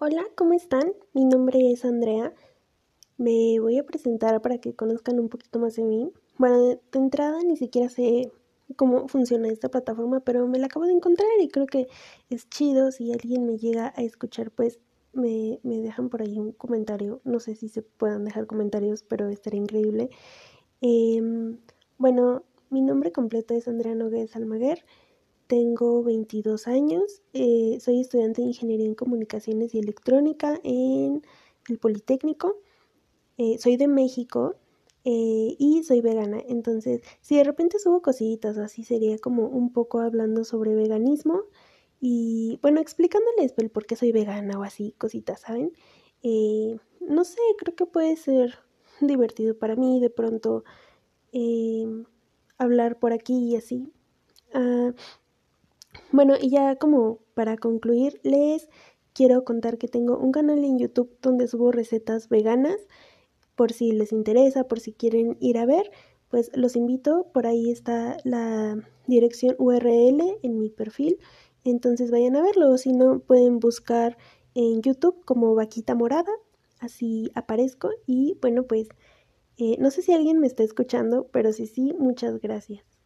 Hola, 0.00 0.24
¿cómo 0.36 0.52
están? 0.52 0.92
Mi 1.12 1.24
nombre 1.24 1.72
es 1.72 1.84
Andrea. 1.84 2.32
Me 3.16 3.58
voy 3.58 3.78
a 3.78 3.82
presentar 3.84 4.40
para 4.40 4.58
que 4.58 4.72
conozcan 4.72 5.18
un 5.18 5.28
poquito 5.28 5.58
más 5.58 5.74
de 5.74 5.82
mí. 5.82 6.12
Bueno, 6.36 6.62
de, 6.66 6.80
entrada 6.92 7.42
ni 7.42 7.56
siquiera 7.56 7.88
sé 7.88 8.30
cómo 8.76 9.08
funciona 9.08 9.48
esta 9.48 9.70
plataforma, 9.70 10.20
pero 10.20 10.46
me 10.46 10.60
la 10.60 10.66
acabo 10.66 10.86
de 10.86 10.92
encontrar 10.92 11.26
y 11.40 11.48
creo 11.48 11.66
que 11.66 11.88
es 12.30 12.48
chido. 12.48 12.92
Si 12.92 13.10
alguien 13.10 13.44
me 13.44 13.58
llega 13.58 13.92
a 13.96 14.02
escuchar, 14.04 14.52
pues 14.52 14.78
me, 15.14 15.58
dejan 15.64 16.10
por 16.10 16.22
ahí 16.22 16.38
un 16.38 16.52
comentario. 16.52 17.20
No 17.24 17.40
sé 17.40 17.56
si 17.56 17.68
se 17.68 17.82
puedan 17.82 18.24
dejar 18.24 18.46
comentarios, 18.46 19.02
pero 19.02 19.28
estaría 19.28 19.60
increíble. 19.60 20.10
Em, 20.80 21.58
bueno, 21.98 22.44
mi 22.70 22.82
nombre 22.82 23.10
completo 23.10 23.52
es 23.52 23.66
Andrea 23.66 23.96
Nogués 23.96 24.36
Almaguer. 24.36 24.84
Tengo 25.48 26.02
22 26.02 26.68
años, 26.68 27.22
eh, 27.32 27.78
soy 27.80 28.02
estudiante 28.02 28.42
de 28.42 28.48
Ingeniería 28.48 28.84
en 28.84 28.94
Comunicaciones 28.94 29.74
y 29.74 29.78
Electrónica 29.78 30.60
en 30.62 31.22
el 31.70 31.78
Politécnico. 31.78 32.58
Eh, 33.38 33.56
soy 33.58 33.78
de 33.78 33.88
México 33.88 34.56
eh, 35.06 35.56
y 35.58 35.84
soy 35.84 36.02
vegana. 36.02 36.38
Entonces, 36.46 37.00
si 37.22 37.38
de 37.38 37.44
repente 37.44 37.78
subo 37.78 38.02
cositas, 38.02 38.58
así 38.58 38.84
sería 38.84 39.16
como 39.18 39.46
un 39.46 39.72
poco 39.72 40.00
hablando 40.00 40.44
sobre 40.44 40.74
veganismo 40.74 41.44
y, 41.98 42.58
bueno, 42.60 42.82
explicándoles 42.82 43.54
el 43.56 43.70
por 43.70 43.86
qué 43.86 43.96
soy 43.96 44.12
vegana 44.12 44.58
o 44.58 44.64
así, 44.64 44.94
cositas, 44.98 45.40
¿saben? 45.40 45.72
no 47.00 47.24
sé, 47.24 47.40
creo 47.56 47.74
que 47.74 47.86
puede 47.86 48.16
ser 48.16 48.58
divertido 49.00 49.56
para 49.56 49.76
mí 49.76 49.98
de 49.98 50.10
pronto 50.10 50.64
hablar 52.58 52.98
por 52.98 53.14
aquí 53.14 53.52
y 53.52 53.56
así. 53.56 53.90
Ah, 54.52 54.92
bueno, 56.12 56.34
y 56.40 56.50
ya 56.50 56.76
como 56.76 57.20
para 57.34 57.56
concluir, 57.56 58.20
les 58.22 58.68
quiero 59.12 59.44
contar 59.44 59.78
que 59.78 59.88
tengo 59.88 60.18
un 60.18 60.32
canal 60.32 60.64
en 60.64 60.78
YouTube 60.78 61.10
donde 61.22 61.48
subo 61.48 61.72
recetas 61.72 62.28
veganas. 62.28 62.76
Por 63.56 63.72
si 63.72 63.92
les 63.92 64.12
interesa, 64.12 64.68
por 64.68 64.80
si 64.80 64.92
quieren 64.92 65.36
ir 65.40 65.58
a 65.58 65.66
ver, 65.66 65.90
pues 66.28 66.50
los 66.54 66.76
invito. 66.76 67.26
Por 67.32 67.46
ahí 67.46 67.70
está 67.70 68.16
la 68.24 68.76
dirección 69.06 69.56
URL 69.58 70.38
en 70.42 70.58
mi 70.58 70.70
perfil. 70.70 71.18
Entonces 71.64 72.10
vayan 72.10 72.36
a 72.36 72.42
verlo. 72.42 72.70
O 72.70 72.78
si 72.78 72.92
no, 72.92 73.20
pueden 73.20 73.58
buscar 73.58 74.16
en 74.54 74.82
YouTube 74.82 75.24
como 75.24 75.54
Vaquita 75.54 75.94
Morada. 75.94 76.32
Así 76.78 77.30
aparezco. 77.34 77.90
Y 78.06 78.38
bueno, 78.40 78.64
pues 78.64 78.88
eh, 79.56 79.76
no 79.80 79.90
sé 79.90 80.02
si 80.02 80.12
alguien 80.12 80.38
me 80.38 80.46
está 80.46 80.62
escuchando, 80.62 81.26
pero 81.32 81.52
si 81.52 81.66
sí, 81.66 81.92
muchas 81.98 82.40
gracias. 82.40 82.97